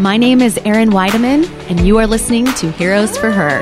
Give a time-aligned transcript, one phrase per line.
[0.00, 3.60] My name is Erin Weidemann, and you are listening to Heroes for Her.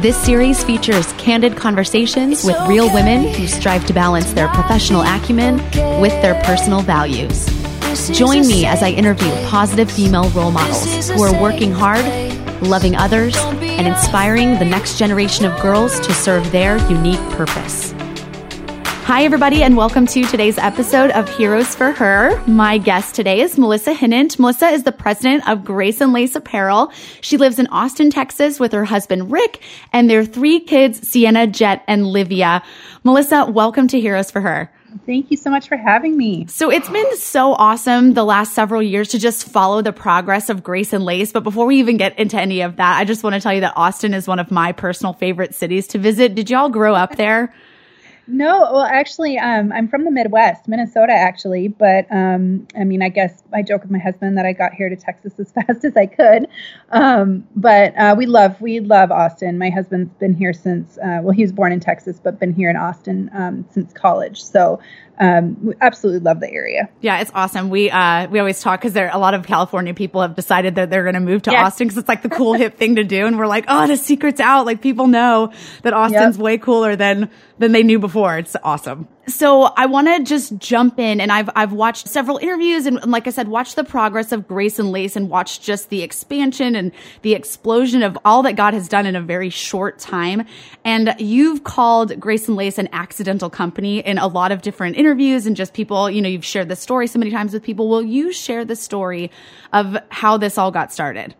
[0.00, 5.58] This series features candid conversations with real women who strive to balance their professional acumen
[6.00, 7.46] with their personal values.
[8.10, 12.04] Join me as I interview positive female role models who are working hard,
[12.60, 17.94] loving others, and inspiring the next generation of girls to serve their unique purpose.
[19.10, 22.40] Hi, everybody, and welcome to today's episode of Heroes for Her.
[22.46, 24.38] My guest today is Melissa Hinnant.
[24.38, 26.92] Melissa is the president of Grace and Lace Apparel.
[27.20, 29.62] She lives in Austin, Texas with her husband, Rick,
[29.92, 32.62] and their three kids, Sienna, Jet, and Livia.
[33.02, 34.72] Melissa, welcome to Heroes for Her.
[35.06, 36.46] Thank you so much for having me.
[36.46, 40.62] So it's been so awesome the last several years to just follow the progress of
[40.62, 41.32] Grace and Lace.
[41.32, 43.62] But before we even get into any of that, I just want to tell you
[43.62, 46.36] that Austin is one of my personal favorite cities to visit.
[46.36, 47.52] Did y'all grow up there?
[48.32, 51.68] No, well, actually, um, I'm from the Midwest, Minnesota, actually.
[51.68, 54.88] But um, I mean, I guess I joke with my husband that I got here
[54.88, 56.46] to Texas as fast as I could.
[56.90, 59.58] Um, but uh, we love we love Austin.
[59.58, 62.70] My husband's been here since uh, well, he was born in Texas, but been here
[62.70, 64.42] in Austin um, since college.
[64.42, 64.80] So
[65.20, 66.88] um, we absolutely love the area.
[67.02, 67.68] Yeah, it's awesome.
[67.68, 70.88] We uh, we always talk because there a lot of California people have decided that
[70.88, 71.66] they're going to move to yes.
[71.66, 73.98] Austin because it's like the cool hip thing to do, and we're like, oh, the
[73.98, 74.64] secret's out.
[74.64, 75.52] Like people know
[75.82, 76.42] that Austin's yep.
[76.42, 78.19] way cooler than than they knew before.
[78.28, 79.08] It's awesome.
[79.26, 83.26] So I want to just jump in and I've, I've watched several interviews and like
[83.26, 86.90] I said, watched the progress of Grace and Lace and watched just the expansion and
[87.22, 90.44] the explosion of all that God has done in a very short time.
[90.84, 95.46] And you've called Grace and Lace an accidental company in a lot of different interviews
[95.46, 97.88] and just people, you know, you've shared this story so many times with people.
[97.88, 99.30] Will you share the story
[99.72, 101.34] of how this all got started?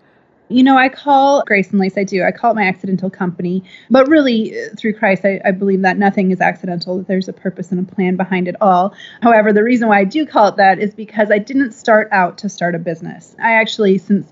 [0.51, 2.25] You know, I call Grace and Lace, I do.
[2.25, 3.63] I call it my accidental company.
[3.89, 7.33] But really, uh, through Christ, I, I, believe that nothing is accidental, that there's a
[7.33, 8.93] purpose and a plan behind it all.
[9.23, 12.39] However, the reason why I do call it that is because I didn't start out
[12.39, 13.37] to start a business.
[13.41, 14.27] I actually, since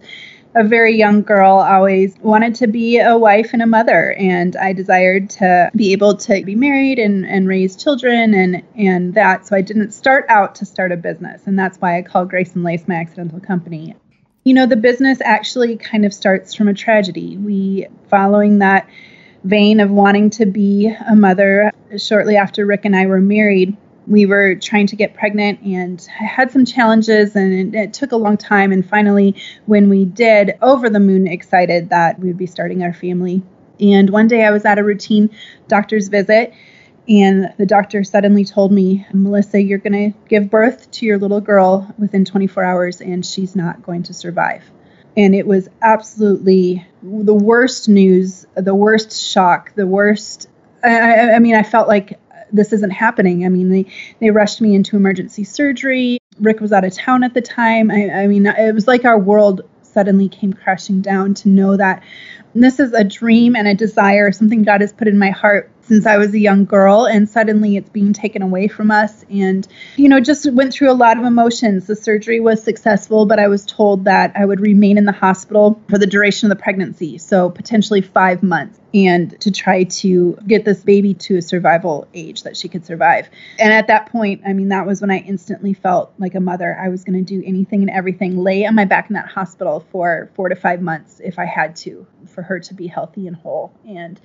[0.57, 4.15] a very young girl, always wanted to be a wife and a mother.
[4.19, 9.15] And I desired to be able to be married and, and raise children and, and
[9.15, 9.47] that.
[9.47, 11.47] So I didn't start out to start a business.
[11.47, 13.95] And that's why I call Grace and Lace my accidental company
[14.49, 17.37] you know, the business actually kind of starts from a tragedy.
[17.37, 18.89] We, following that
[19.45, 23.77] vein of wanting to be a mother, shortly after Rick and I were married,
[24.07, 28.17] we were trying to get pregnant and had some challenges and it, it, took a
[28.17, 29.37] long time and finally
[29.67, 33.43] when we did over the moon excited that we would be starting our family
[33.81, 35.29] and one day i was at a routine
[35.69, 36.55] doctor's visit
[37.09, 41.41] and the doctor suddenly told me, Melissa, you're going to give birth to your little
[41.41, 44.63] girl within 24 hours and she's not going to survive.
[45.17, 50.49] And it was absolutely the worst news, the worst shock, the worst.
[50.85, 52.21] I, I mean, I felt like
[52.53, 53.45] this isn't happening.
[53.45, 53.87] I mean, they,
[54.21, 56.19] they rushed me into emergency surgery.
[56.39, 57.91] Rick was out of town at the time.
[57.91, 62.03] I, I mean, it was like our world suddenly came crashing down to know that
[62.55, 66.07] this is a dream and a desire, something God has put in my heart since
[66.07, 69.25] I was a young girl, and suddenly it's being taken away from us.
[69.31, 69.67] And,
[69.97, 71.87] you know, just went through a lot of emotions.
[71.87, 75.83] The surgery was successful, but I was told that I would remain in the hospital
[75.89, 80.65] for the duration of the pregnancy, so potentially five months, and to try to get
[80.65, 83.29] this baby to a survival age that she could survive.
[83.59, 86.77] And at that point, I mean, that was when I instantly felt like a mother.
[86.79, 89.87] I was going to do anything and everything, lay on my back in that hospital
[89.91, 93.37] for four to five months if I had to, for her to be healthy and
[93.37, 93.73] whole.
[93.87, 94.21] And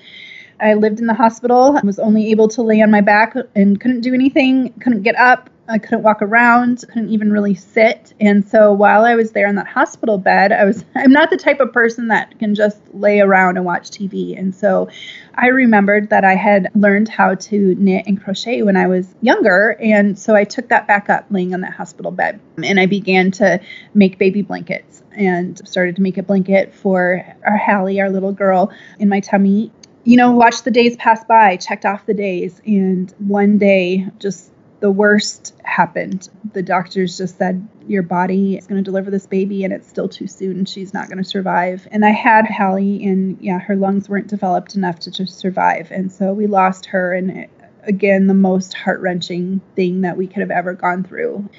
[0.64, 3.80] I lived in the hospital, I was only able to lay on my back and
[3.80, 8.14] couldn't do anything, couldn't get up, I couldn't walk around, couldn't even really sit.
[8.20, 11.38] And so while I was there in that hospital bed, I was I'm not the
[11.38, 14.38] type of person that can just lay around and watch TV.
[14.38, 14.90] And so
[15.36, 19.78] I remembered that I had learned how to knit and crochet when I was younger,
[19.80, 22.40] and so I took that back up laying on that hospital bed.
[22.64, 23.60] And I began to
[23.94, 28.72] make baby blankets and started to make a blanket for our Hallie, our little girl,
[29.00, 29.72] in my tummy
[30.04, 34.52] you know, watched the days pass by, checked off the days, and one day just
[34.82, 36.28] the worst happened.
[36.52, 40.10] The doctors just said, Your body is going to deliver this baby, and it's still
[40.10, 40.66] too soon.
[40.66, 41.88] She's not going to survive.
[41.90, 45.90] And I had Hallie, and yeah, her lungs weren't developed enough to just survive.
[45.90, 47.50] And so we lost her, and it,
[47.84, 51.50] again, the most heart wrenching thing that we could have ever gone through.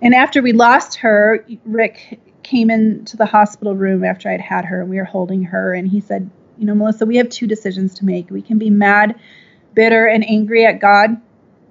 [0.00, 4.80] And after we lost her, Rick came into the hospital room after I'd had her,
[4.80, 7.94] and we were holding her, and he said, you know, Melissa, we have two decisions
[7.94, 8.30] to make.
[8.30, 9.18] We can be mad,
[9.74, 11.20] bitter, and angry at God,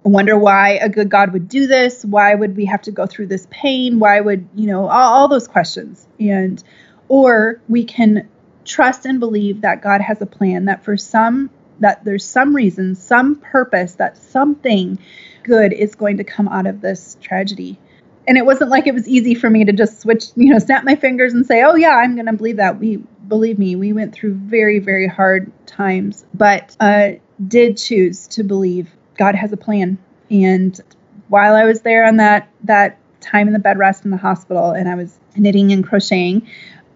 [0.03, 2.03] wonder why a good God would do this.
[2.03, 3.99] Why would we have to go through this pain?
[3.99, 6.05] Why would, you know, all, all those questions.
[6.19, 6.61] And,
[7.07, 8.29] or we can
[8.65, 12.95] trust and believe that God has a plan, that for some, that there's some reason,
[12.95, 14.99] some purpose, that something
[15.43, 17.79] good is going to come out of this tragedy.
[18.27, 20.83] and it wasn't like it was easy for me to just switch, you know, snap
[20.83, 23.93] my fingers and say, "Oh yeah, I'm going to believe that." We believe me, we
[23.93, 27.11] went through very very hard times, but uh,
[27.47, 29.97] did choose to believe God has a plan.
[30.29, 30.79] And
[31.27, 34.71] while I was there on that that time in the bed rest in the hospital,
[34.71, 36.47] and I was knitting and crocheting,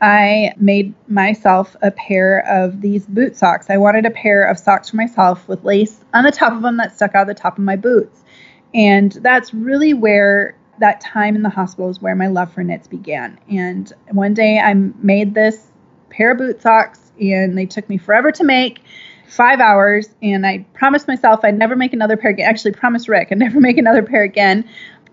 [0.02, 3.70] I made myself a pair of these boot socks.
[3.70, 6.78] I wanted a pair of socks for myself with lace on the top of them
[6.78, 8.24] that stuck out the top of my boots.
[8.74, 12.88] And that's really where that time in the hospital is where my love for knits
[12.88, 13.40] began.
[13.50, 15.68] And one day I made this
[16.18, 18.82] pair of boot socks, and they took me forever to make
[19.28, 20.10] five hours.
[20.22, 22.50] And I promised myself I'd never make another pair again.
[22.50, 24.68] Actually, promised Rick I'd never make another pair again.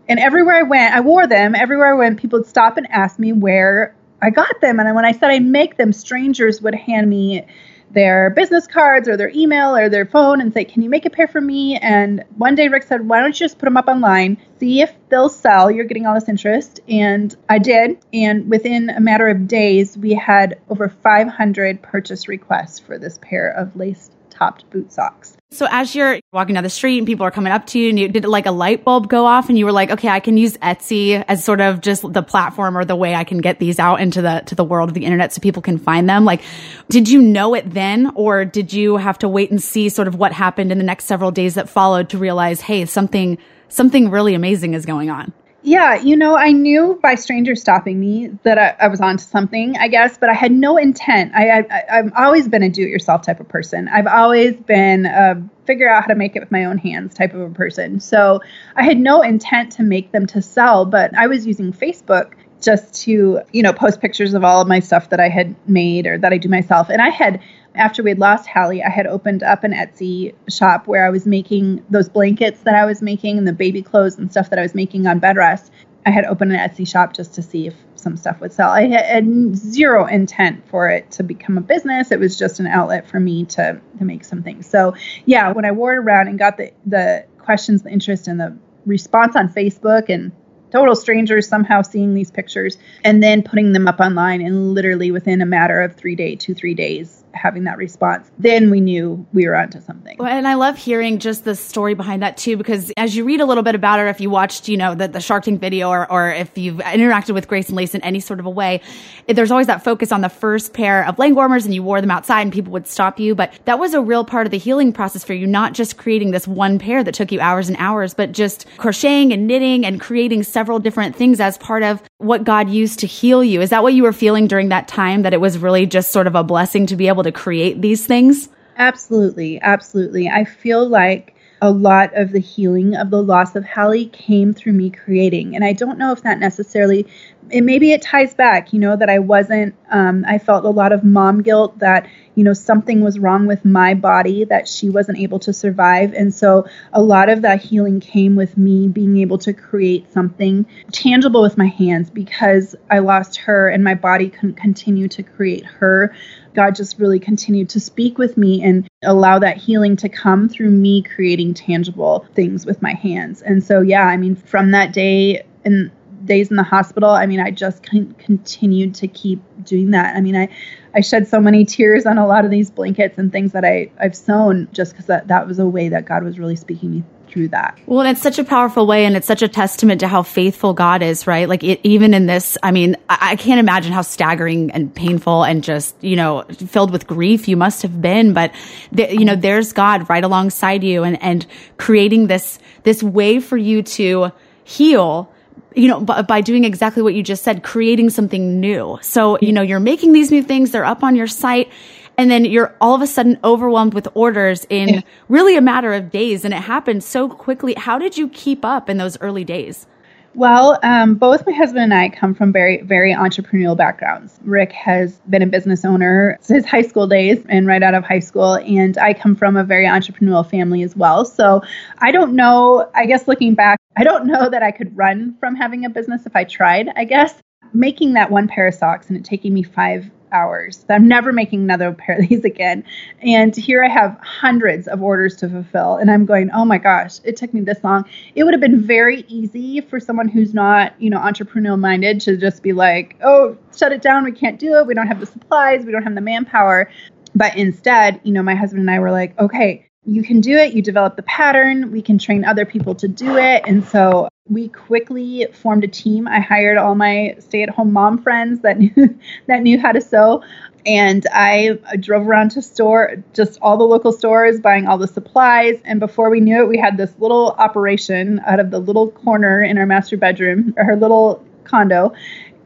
[0.09, 1.55] And everywhere I went, I wore them.
[1.55, 4.81] Everywhere I went, people would stop and ask me where I got them.
[4.81, 7.47] And when I said I make them, strangers would hand me
[7.91, 11.11] their business cards or their email or their phone and say, Can you make a
[11.11, 11.77] pair for me?
[11.77, 14.93] And one day Rick said, Why don't you just put them up online, see if
[15.09, 15.71] they'll sell?
[15.71, 16.81] You're getting all this interest.
[16.89, 17.99] And I did.
[18.13, 23.51] And within a matter of days, we had over 500 purchase requests for this pair
[23.51, 25.37] of lace topped boot socks.
[25.55, 27.97] So as you're walking down the street and people are coming up to you and
[27.97, 30.37] you did like a light bulb go off and you were like, okay, I can
[30.37, 33.79] use Etsy as sort of just the platform or the way I can get these
[33.79, 36.25] out into the to the world of the internet so people can find them.
[36.25, 36.43] Like,
[36.89, 40.17] did you know it then or did you have to wait and see sort of
[40.17, 44.35] what happened in the next several days that followed to realize, hey, something something really
[44.35, 45.33] amazing is going on?
[45.67, 49.79] Yeah, you know, I knew by strangers stopping me that I, I was onto something,
[49.79, 51.33] I guess, but I had no intent.
[51.35, 53.89] I, I, I've always been a do-it-yourself type of person.
[53.89, 57.33] I've always been a figure out how to make it with my own hands type
[57.33, 57.99] of a person.
[57.99, 58.43] So
[58.77, 62.33] I had no intent to make them to sell, but I was using Facebook
[62.65, 66.07] just to, you know, post pictures of all of my stuff that I had made
[66.07, 66.89] or that I do myself.
[66.89, 67.41] And I had
[67.75, 71.27] after we had lost Hallie, I had opened up an Etsy shop where I was
[71.27, 74.63] making those blankets that I was making and the baby clothes and stuff that I
[74.63, 75.73] was making on bed rest.
[76.07, 78.71] I had opened an Etsy shop just to see if some stuff would sell.
[78.71, 82.13] I had zero intent for it to become a business.
[82.13, 84.69] It was just an outlet for me to to make some things.
[84.69, 84.95] So
[85.25, 88.57] yeah, when I wore it around and got the the questions, the interest, and the
[88.87, 90.33] response on Facebook and
[90.75, 95.41] total strangers somehow seeing these pictures and then putting them up online and literally within
[95.41, 99.47] a matter of three days, two, three days, having that response, then we knew we
[99.47, 100.17] were onto something.
[100.19, 103.41] Well, and I love hearing just the story behind that too, because as you read
[103.41, 105.89] a little bit about it, if you watched, you know, the, the Shark Tank video
[105.91, 108.81] or, or if you've interacted with Grace and Lace in any sort of a way,
[109.29, 112.11] there's always that focus on the first pair of leg warmers and you wore them
[112.11, 113.35] outside and people would stop you.
[113.35, 116.31] But that was a real part of the healing process for you, not just creating
[116.31, 120.01] this one pair that took you hours and hours, but just crocheting and knitting and
[120.01, 123.61] creating several different things as part of what God used to heal you.
[123.61, 125.23] Is that what you were feeling during that time?
[125.23, 128.07] That it was really just sort of a blessing to be able to create these
[128.07, 128.49] things?
[128.77, 129.61] Absolutely.
[129.61, 130.29] Absolutely.
[130.29, 134.75] I feel like a lot of the healing of the loss of Hallie came through
[134.75, 135.55] me creating.
[135.55, 137.07] And I don't know if that necessarily,
[137.53, 140.93] and maybe it ties back, you know, that I wasn't, um, I felt a lot
[140.93, 145.19] of mom guilt that, you know, something was wrong with my body that she wasn't
[145.19, 146.15] able to survive.
[146.15, 150.67] And so a lot of that healing came with me being able to create something
[150.91, 155.67] tangible with my hands because I lost her and my body couldn't continue to create
[155.67, 156.15] her.
[156.55, 160.71] God just really continued to speak with me and allow that healing to come through
[160.71, 163.43] me creating tangible things with my hands.
[163.43, 165.91] And so, yeah, I mean, from that day and
[166.25, 170.17] days in the hospital, I mean, I just con- continued to keep doing that.
[170.17, 170.49] I mean, I,
[170.95, 173.91] I shed so many tears on a lot of these blankets and things that I,
[173.99, 177.05] I've sewn just because that, that was a way that God was really speaking me
[177.29, 177.77] through that.
[177.87, 180.73] Well, and it's such a powerful way, and it's such a testament to how faithful
[180.73, 181.49] God is, right?
[181.49, 185.43] Like, it, even in this, I mean, I, I can't imagine how staggering and painful
[185.43, 188.35] and just, you know, filled with grief you must have been.
[188.35, 188.55] But,
[188.93, 191.45] the, you know, there's God right alongside you and, and
[191.77, 194.31] creating this, this way for you to
[194.63, 195.34] heal
[195.75, 198.99] you know, by, by doing exactly what you just said, creating something new.
[199.03, 201.71] So, you know, you're making these new things, they're up on your site
[202.17, 205.01] and then you're all of a sudden overwhelmed with orders in yeah.
[205.29, 208.89] really a matter of days and it happened so quickly how did you keep up
[208.89, 209.87] in those early days
[210.35, 214.39] well, um, both my husband and I come from very, very entrepreneurial backgrounds.
[214.43, 218.19] Rick has been a business owner since high school days and right out of high
[218.19, 218.55] school.
[218.57, 221.25] And I come from a very entrepreneurial family as well.
[221.25, 221.63] So
[221.99, 225.55] I don't know, I guess looking back, I don't know that I could run from
[225.55, 227.41] having a business if I tried, I guess.
[227.73, 230.85] Making that one pair of socks and it taking me five hours.
[230.91, 232.85] I'm never making another pair of these again.
[233.23, 235.97] And here I have hundreds of orders to fulfill.
[235.97, 238.05] And I'm going, oh my gosh, it took me this long.
[238.35, 242.37] It would have been very easy for someone who's not, you know, entrepreneurial minded to
[242.37, 244.25] just be like, oh, shut it down.
[244.25, 244.87] We can't do it.
[244.87, 245.85] We don't have the supplies.
[245.85, 246.91] We don't have the manpower.
[247.35, 250.75] But instead, you know, my husband and I were like, okay, you can do it,
[250.75, 253.63] you develop the pattern, we can train other people to do it.
[253.67, 256.29] And so we quickly formed a team.
[256.29, 260.43] I hired all my stay-at-home mom friends that knew that knew how to sew.
[260.87, 265.81] And I drove around to store just all the local stores, buying all the supplies.
[265.83, 269.63] And before we knew it, we had this little operation out of the little corner
[269.63, 272.13] in our master bedroom, our little condo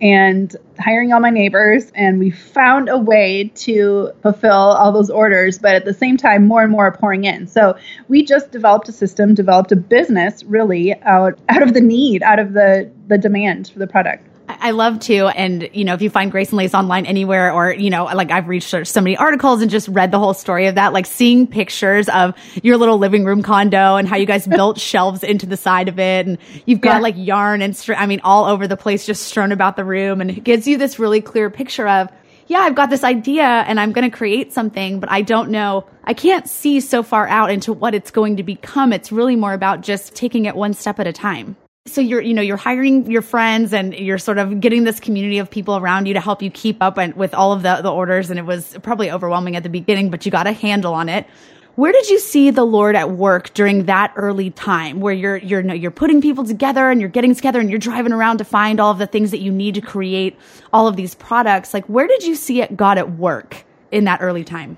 [0.01, 5.59] and hiring all my neighbors and we found a way to fulfill all those orders
[5.59, 7.47] but at the same time more and more are pouring in.
[7.47, 7.77] So
[8.09, 12.39] we just developed a system developed a business really out out of the need out
[12.39, 14.28] of the the demand for the product
[14.61, 15.29] I love to.
[15.29, 18.31] And, you know, if you find Grace and Lace online anywhere or, you know, like
[18.31, 21.47] I've researched so many articles and just read the whole story of that, like seeing
[21.47, 25.57] pictures of your little living room condo and how you guys built shelves into the
[25.57, 26.27] side of it.
[26.27, 27.01] And you've got yeah.
[27.01, 30.21] like yarn and, str- I mean, all over the place, just strewn about the room.
[30.21, 32.09] And it gives you this really clear picture of,
[32.47, 35.87] yeah, I've got this idea and I'm going to create something, but I don't know.
[36.05, 38.93] I can't see so far out into what it's going to become.
[38.93, 41.57] It's really more about just taking it one step at a time
[41.89, 45.39] so you're you know you're hiring your friends and you're sort of getting this community
[45.39, 47.91] of people around you to help you keep up and, with all of the, the
[47.91, 48.31] orders.
[48.31, 51.27] And it was probably overwhelming at the beginning but you got a handle on it.
[51.75, 55.75] Where did you see the lord at work during that early time where you're you're
[55.75, 58.91] you're putting people together and you're getting together and you're driving around to find all
[58.91, 60.37] of the things that you need to create
[60.73, 61.73] all of these products?
[61.73, 64.77] Like where did you see it god at work in that early time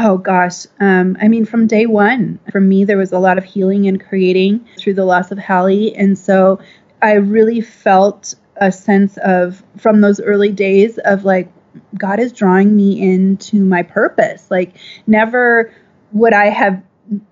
[0.00, 0.66] Oh gosh.
[0.78, 4.00] Um, I mean, from day one, for me, there was a lot of healing and
[4.00, 5.92] creating through the loss of Hallie.
[5.96, 6.60] And so
[7.02, 11.50] I really felt a sense of, from those early days, of like,
[11.98, 14.48] God is drawing me into my purpose.
[14.52, 14.76] Like,
[15.08, 15.74] never
[16.12, 16.80] would I have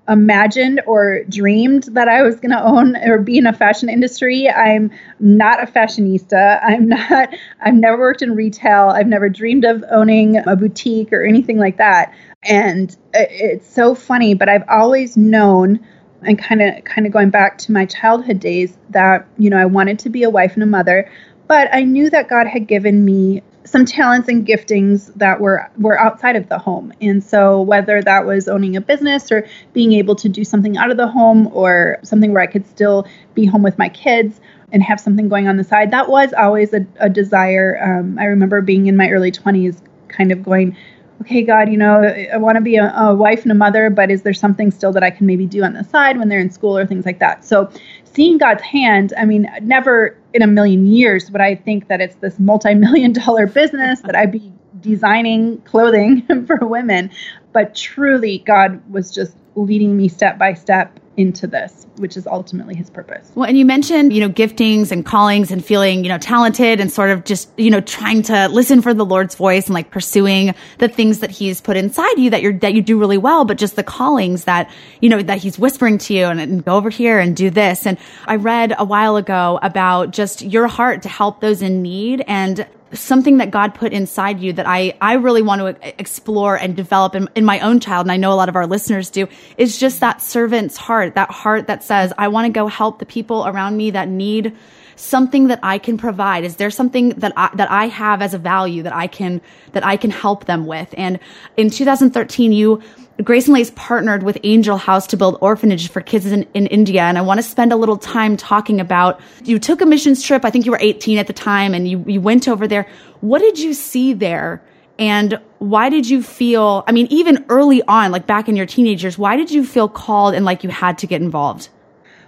[0.08, 4.50] imagined or dreamed that I was going to own or be in a fashion industry.
[4.50, 6.58] I'm not a fashionista.
[6.64, 7.28] I'm not,
[7.61, 8.88] I've never worked in retail.
[8.88, 12.12] I've never dreamed of owning a boutique or anything like that
[12.47, 15.79] and it's so funny but i've always known
[16.23, 19.65] and kind of kind of going back to my childhood days that you know i
[19.65, 21.11] wanted to be a wife and a mother
[21.47, 25.99] but i knew that god had given me some talents and giftings that were were
[25.99, 26.93] outside of the home.
[27.00, 30.91] And so whether that was owning a business or being able to do something out
[30.91, 34.41] of the home or something where i could still be home with my kids
[34.73, 37.79] and have something going on the side that was always a, a desire.
[37.83, 40.76] Um, i remember being in my early 20s kind of going
[41.20, 44.11] okay, God, you know, I want to be a, a, wife and a mother, but
[44.11, 46.50] is there something still that I can maybe do on the side when they're in
[46.50, 47.44] school or things like that?
[47.44, 47.70] So
[48.04, 52.16] seeing God's hand, I mean, never in a million years would I think that it's
[52.16, 57.11] this multi million dollar business that I'd be designing clothing for women.
[57.52, 62.75] But truly, God was just leading me step by step into this, which is ultimately
[62.75, 63.30] his purpose.
[63.35, 66.92] Well, and you mentioned, you know, giftings and callings and feeling, you know, talented and
[66.92, 70.54] sort of just, you know, trying to listen for the Lord's voice and like pursuing
[70.78, 73.56] the things that he's put inside you that you're, that you do really well, but
[73.56, 74.70] just the callings that,
[75.00, 77.87] you know, that he's whispering to you and, and go over here and do this.
[77.87, 77.96] And
[78.26, 82.66] I read a while ago about just your heart to help those in need and
[82.93, 87.14] something that God put inside you that I, I really want to explore and develop
[87.14, 88.07] in, in my own child.
[88.07, 91.31] And I know a lot of our listeners do is just that servant's heart, that
[91.31, 94.57] heart that says, I want to go help the people around me that need
[94.97, 96.45] something that I can provide?
[96.45, 99.41] Is there something that I, that I have as a value that I can,
[99.73, 100.93] that I can help them with?
[100.97, 101.21] And
[101.57, 102.83] in 2013, you
[103.25, 107.00] Grace and Lace partnered with Angel House to build orphanages for kids in, in India.
[107.00, 110.45] And I want to spend a little time talking about you took a missions trip.
[110.45, 112.87] I think you were 18 at the time and you, you went over there.
[113.21, 114.62] What did you see there?
[114.99, 119.17] And why did you feel, I mean, even early on, like back in your teenagers,
[119.17, 121.71] why did you feel called and like you had to get involved?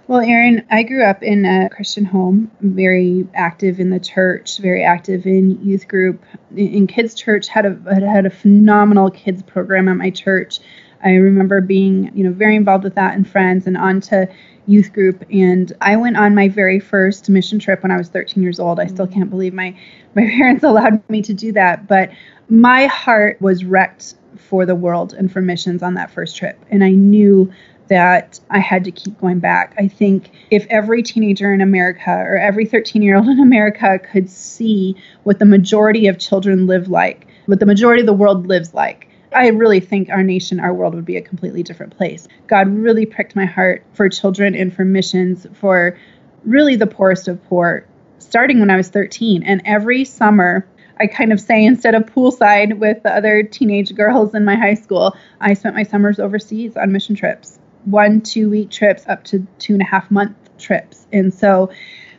[0.09, 4.83] Well, Erin, I grew up in a Christian home, very active in the church, very
[4.83, 6.25] active in youth group.
[6.57, 7.77] In kids' church, had a
[8.09, 10.61] had a phenomenal kids program at my church.
[11.05, 14.27] I remember being, you know, very involved with that and friends, and on to
[14.65, 15.23] youth group.
[15.31, 18.79] And I went on my very first mission trip when I was 13 years old.
[18.79, 19.13] I still mm.
[19.13, 19.77] can't believe my
[20.15, 22.09] my parents allowed me to do that, but
[22.49, 26.83] my heart was wrecked for the world and for missions on that first trip, and
[26.83, 27.53] I knew
[27.89, 29.73] that I had to keep going back.
[29.77, 34.29] I think if every teenager in America or every 13 year old in America could
[34.29, 38.73] see what the majority of children live like, what the majority of the world lives
[38.73, 42.27] like, I really think our nation, our world would be a completely different place.
[42.47, 45.97] God really pricked my heart for children and for missions for
[46.45, 47.85] really the poorest of poor,
[48.17, 49.43] starting when I was 13.
[49.43, 50.67] And every summer,
[50.99, 54.73] I kind of say instead of poolside with the other teenage girls in my high
[54.73, 59.45] school, I spent my summers overseas on mission trips one two week trips up to
[59.57, 61.07] two and a half month trips.
[61.11, 61.71] And so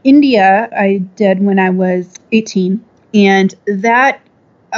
[0.05, 4.21] India I did when I was 18 and that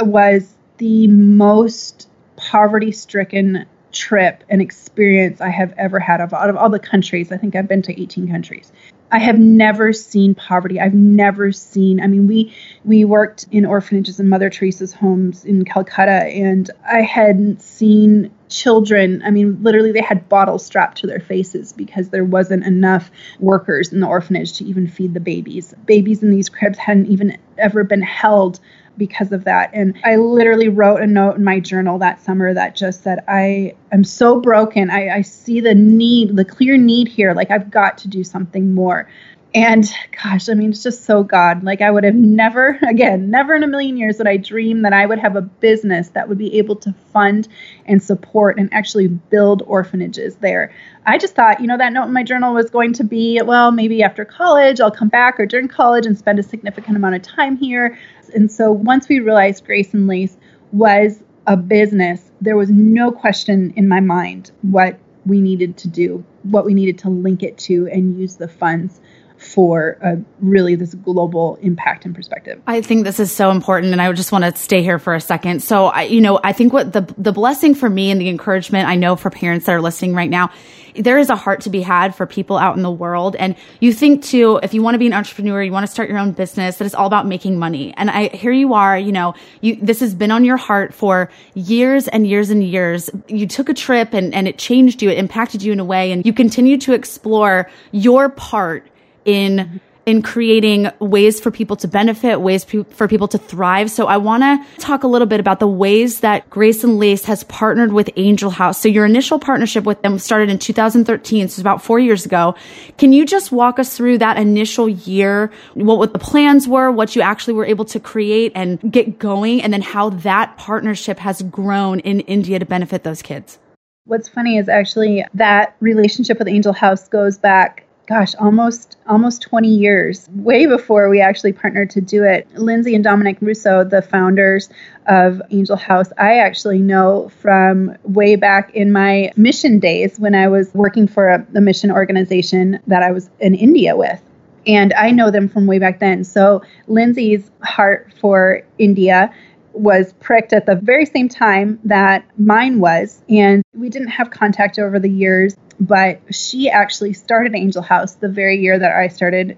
[0.01, 6.57] was the most poverty stricken trip and experience I have ever had of out of
[6.57, 7.31] all the countries.
[7.31, 8.71] I think I've been to 18 countries.
[9.11, 10.79] I have never seen poverty.
[10.79, 12.01] I've never seen.
[12.01, 12.51] I mean, we
[12.83, 19.21] we worked in orphanages and Mother Teresa's homes in Calcutta, and I hadn't seen children.
[19.25, 23.91] I mean, literally, they had bottles strapped to their faces because there wasn't enough workers
[23.91, 25.73] in the orphanage to even feed the babies.
[25.85, 28.59] Babies in these cribs hadn't even ever been held
[28.97, 29.71] because of that.
[29.73, 33.73] And I literally wrote a note in my journal that summer that just said, I
[33.91, 34.89] am so broken.
[34.89, 37.33] I, I see the need, the clear need here.
[37.33, 39.09] Like, I've got to do something more.
[39.55, 39.87] And
[40.23, 41.63] gosh, I mean, it's just so God.
[41.63, 44.93] Like, I would have never, again, never in a million years would I dream that
[44.93, 47.47] I would have a business that would be able to fund
[47.85, 50.73] and support and actually build orphanages there.
[51.05, 53.71] I just thought, you know, that note in my journal was going to be, well,
[53.71, 57.21] maybe after college, I'll come back or during college and spend a significant amount of
[57.21, 57.97] time here.
[58.33, 60.35] And so once we realized Grace and Lace
[60.71, 66.25] was a business, there was no question in my mind what we needed to do,
[66.43, 68.99] what we needed to link it to, and use the funds
[69.43, 72.61] for uh, really this global impact and perspective.
[72.65, 75.21] I think this is so important, and I just want to stay here for a
[75.21, 75.61] second.
[75.61, 78.87] So, I, you know, I think what the the blessing for me and the encouragement
[78.87, 80.51] I know for parents that are listening right now,
[80.95, 83.93] there is a heart to be had for people out in the world, and you
[83.93, 86.31] think too, if you want to be an entrepreneur, you want to start your own
[86.31, 87.93] business, that it's all about making money.
[87.97, 91.29] And I here you are, you know, you this has been on your heart for
[91.53, 93.09] years and years and years.
[93.27, 96.11] You took a trip, and and it changed you, it impacted you in a way,
[96.11, 98.87] and you continue to explore your part
[99.25, 103.89] in in creating ways for people to benefit, ways pe- for people to thrive.
[103.89, 107.23] So I want to talk a little bit about the ways that Grace and Lace
[107.25, 108.81] has partnered with Angel House.
[108.81, 112.55] So your initial partnership with them started in 2013, so it's about four years ago.
[112.97, 117.15] Can you just walk us through that initial year, what, what the plans were, what
[117.15, 121.41] you actually were able to create and get going, and then how that partnership has
[121.43, 123.57] grown in India to benefit those kids?
[124.05, 129.67] What's funny is actually that relationship with Angel House goes back gosh, almost almost 20
[129.67, 132.47] years, way before we actually partnered to do it.
[132.55, 134.69] Lindsay and Dominic Russo, the founders
[135.07, 140.47] of Angel House, I actually know from way back in my mission days when I
[140.47, 144.21] was working for a, a mission organization that I was in India with.
[144.65, 146.23] And I know them from way back then.
[146.23, 149.33] So Lindsay's heart for India
[149.73, 153.21] was pricked at the very same time that mine was.
[153.27, 158.29] And we didn't have contact over the years, but she actually started Angel House the
[158.29, 159.57] very year that I started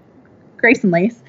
[0.58, 1.21] Grace and Lace.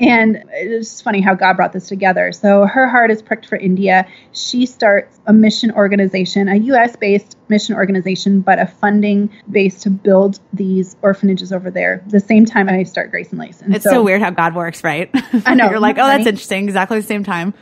[0.00, 2.32] And it's funny how God brought this together.
[2.32, 4.08] So her heart is pricked for India.
[4.32, 9.90] She starts a mission organization, a US based mission organization, but a funding base to
[9.90, 12.02] build these orphanages over there.
[12.08, 13.60] The same time I start Grace and Lace.
[13.60, 15.08] And it's so, so weird how God works, right?
[15.46, 15.70] I know.
[15.70, 16.64] You're like, oh, that's interesting.
[16.64, 17.54] Exactly the same time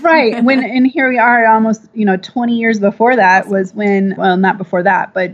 [0.00, 4.14] right when and here we are almost you know 20 years before that was when
[4.16, 5.32] well not before that but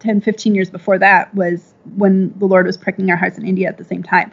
[0.00, 3.68] 10 15 years before that was when the lord was pricking our hearts in india
[3.68, 4.32] at the same time.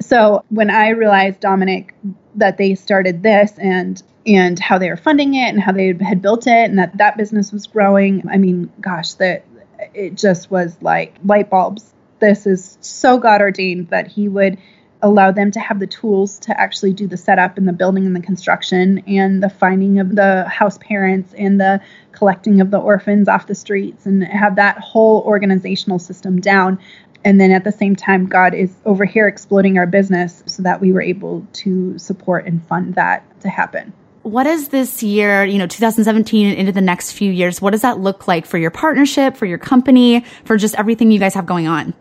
[0.00, 1.94] So when i realized dominic
[2.34, 6.20] that they started this and and how they were funding it and how they had
[6.20, 9.46] built it and that that business was growing i mean gosh that
[9.94, 11.92] it just was like light bulbs.
[12.18, 14.58] This is so god ordained that he would
[15.06, 18.16] allow them to have the tools to actually do the setup and the building and
[18.16, 21.80] the construction and the finding of the house parents and the
[22.12, 26.78] collecting of the orphans off the streets and have that whole organizational system down
[27.24, 30.80] and then at the same time god is over here exploding our business so that
[30.80, 33.92] we were able to support and fund that to happen
[34.22, 37.62] what is this year, you know, 2017 and into the next few years?
[37.62, 41.20] What does that look like for your partnership, for your company, for just everything you
[41.20, 41.94] guys have going on?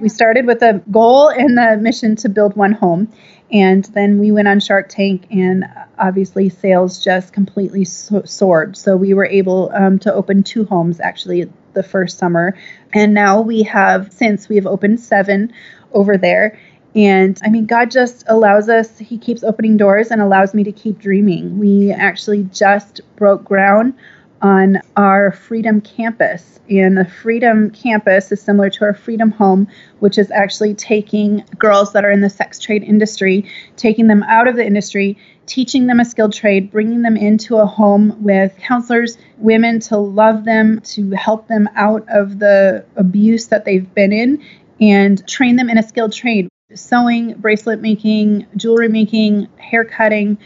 [0.00, 3.12] We started with a goal and the mission to build one home.
[3.52, 5.64] And then we went on Shark Tank, and
[5.98, 8.76] obviously sales just completely so- soared.
[8.76, 12.56] So we were able um, to open two homes actually the first summer.
[12.92, 15.52] And now we have, since we have opened seven
[15.92, 16.58] over there.
[16.94, 20.72] And I mean, God just allows us, He keeps opening doors and allows me to
[20.72, 21.58] keep dreaming.
[21.58, 23.94] We actually just broke ground
[24.42, 26.60] on our Freedom Campus.
[26.68, 31.92] And the Freedom Campus is similar to our Freedom Home, which is actually taking girls
[31.92, 36.00] that are in the sex trade industry, taking them out of the industry, teaching them
[36.00, 41.10] a skilled trade, bringing them into a home with counselors, women to love them, to
[41.10, 44.42] help them out of the abuse that they've been in,
[44.80, 50.38] and train them in a skilled trade sewing, bracelet making, jewelry making, hair cutting,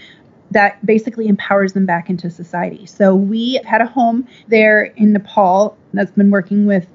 [0.55, 2.87] that basically empowers them back into society.
[2.87, 6.87] So we had a home there in Nepal that's been working with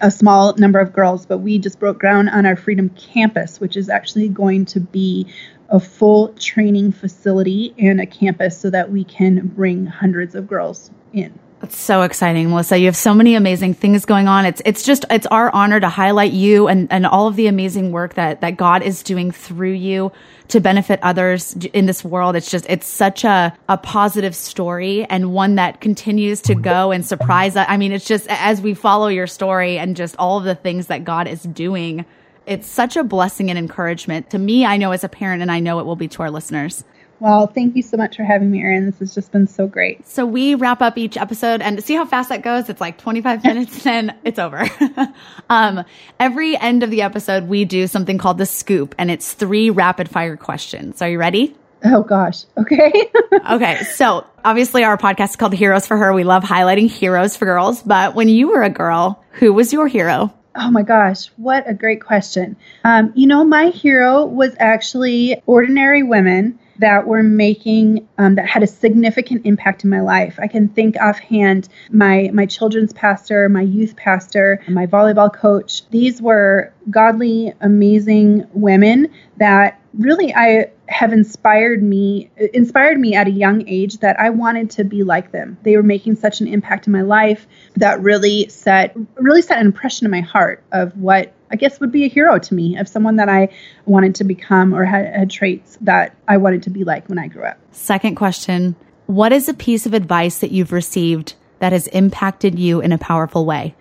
[0.00, 3.76] a small number of girls, but we just broke ground on our Freedom Campus, which
[3.76, 5.26] is actually going to be
[5.68, 10.90] a full training facility and a campus so that we can bring hundreds of girls
[11.12, 11.38] in.
[11.62, 12.78] It's so exciting, Melissa.
[12.78, 14.46] You have so many amazing things going on.
[14.46, 17.92] It's it's just it's our honor to highlight you and, and all of the amazing
[17.92, 20.10] work that that God is doing through you
[20.48, 22.34] to benefit others in this world.
[22.34, 27.04] It's just it's such a a positive story and one that continues to go and
[27.04, 27.66] surprise us.
[27.68, 30.86] I mean, it's just as we follow your story and just all of the things
[30.86, 32.06] that God is doing,
[32.46, 34.64] it's such a blessing and encouragement to me.
[34.64, 36.84] I know as a parent, and I know it will be to our listeners.
[37.20, 38.86] Well, thank you so much for having me, Erin.
[38.86, 40.08] This has just been so great.
[40.08, 42.70] So we wrap up each episode and see how fast that goes.
[42.70, 44.64] It's like 25 minutes and it's over.
[45.50, 45.84] um,
[46.18, 50.08] every end of the episode, we do something called the scoop and it's three rapid
[50.08, 51.02] fire questions.
[51.02, 51.54] Are you ready?
[51.84, 52.44] Oh gosh.
[52.56, 53.10] Okay.
[53.50, 53.84] okay.
[53.84, 56.12] So obviously our podcast is called Heroes for Her.
[56.12, 59.88] We love highlighting heroes for girls, but when you were a girl, who was your
[59.88, 60.32] hero?
[60.54, 62.56] Oh my gosh, what a great question.
[62.82, 68.62] Um, you know, my hero was actually ordinary women that were making um, that had
[68.62, 70.38] a significant impact in my life.
[70.40, 75.88] I can think offhand my my children's pastor, my youth pastor, my volleyball coach.
[75.90, 83.30] These were godly, amazing women that really I have inspired me inspired me at a
[83.30, 85.58] young age that I wanted to be like them.
[85.62, 89.66] They were making such an impact in my life that really set really set an
[89.66, 92.88] impression in my heart of what I guess would be a hero to me of
[92.88, 93.48] someone that I
[93.84, 97.28] wanted to become or had, had traits that I wanted to be like when I
[97.28, 97.58] grew up.
[97.72, 102.80] Second question What is a piece of advice that you've received that has impacted you
[102.80, 103.74] in a powerful way?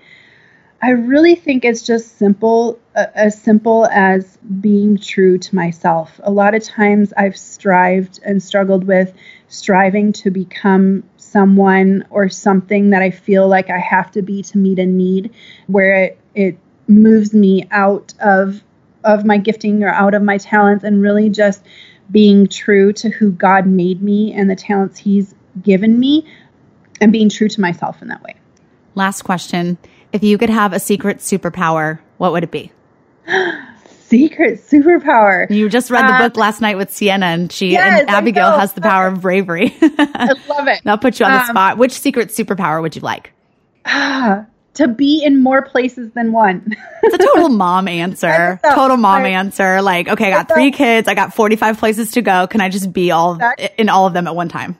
[0.82, 6.20] I really think it's just simple, uh, as simple as being true to myself.
[6.24, 9.14] A lot of times I've strived and struggled with
[9.50, 14.58] striving to become someone or something that I feel like I have to be to
[14.58, 15.32] meet a need,
[15.68, 16.58] where it, it
[16.90, 18.62] moves me out of
[19.04, 21.64] of my gifting or out of my talents and really just
[22.12, 26.26] being true to who God made me and the talents he's given me
[27.00, 28.36] and being true to myself in that way.
[28.96, 29.78] Last question.
[30.12, 32.72] If you could have a secret superpower, what would it be?
[34.10, 35.50] secret superpower.
[35.50, 38.58] You just read the uh, book last night with Sienna, and she yes, and Abigail
[38.58, 39.76] has the power of bravery.
[39.82, 40.82] I love it.
[40.86, 41.78] I'll put you on um, the spot.
[41.78, 43.32] Which secret superpower would you like?
[43.86, 44.48] Ah,
[44.80, 46.76] to be in more places than one.
[47.04, 48.60] it's a total mom answer.
[48.64, 49.34] Total mom right.
[49.34, 49.82] answer.
[49.82, 51.08] Like, okay, I got three kids.
[51.10, 52.48] I got 45 places to go.
[52.48, 53.70] Can I just be all exactly.
[53.78, 54.78] in all of them at one time?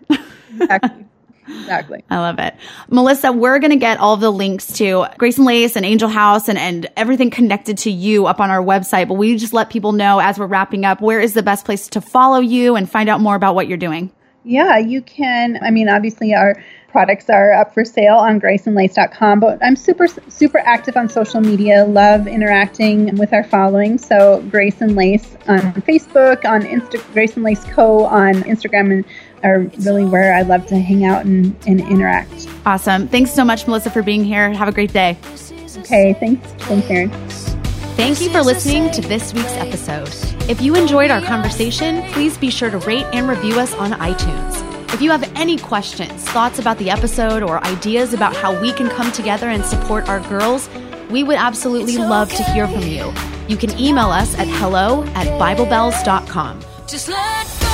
[0.52, 1.06] exactly.
[1.50, 2.04] Exactly.
[2.12, 2.54] I love it.
[2.90, 6.48] Melissa, we're going to get all the links to Grace and Lace and Angel House
[6.48, 9.08] and, and everything connected to you up on our website.
[9.08, 11.88] But we just let people know as we're wrapping up, where is the best place
[11.90, 14.12] to follow you and find out more about what you're doing?
[14.44, 15.58] Yeah, you can.
[15.64, 19.40] I mean, obviously, our products are up for sale on graceandlace.com.
[19.40, 23.98] But I'm super, super active on social media, love interacting with our following.
[23.98, 28.06] So, Grace and Lace on Facebook, on Insta, Grace and Lace Co.
[28.06, 29.06] on Instagram, and
[29.44, 32.48] are really where I love to hang out and, and interact.
[32.66, 33.08] Awesome.
[33.08, 34.52] Thanks so much, Melissa, for being here.
[34.52, 35.18] Have a great day.
[35.78, 36.46] Okay, thanks.
[36.64, 37.10] Thanks, Erin.
[37.96, 40.10] Thank you for listening to this week's episode.
[40.50, 44.69] If you enjoyed our conversation, please be sure to rate and review us on iTunes.
[44.92, 48.90] If you have any questions, thoughts about the episode, or ideas about how we can
[48.90, 50.68] come together and support our girls,
[51.12, 53.14] we would absolutely love to hear from you.
[53.48, 56.62] You can email us at hello at biblebelles.com.
[56.88, 57.69] Just let